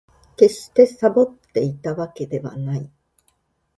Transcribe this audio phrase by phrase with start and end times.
[0.35, 2.91] 決してサボっていたわけではない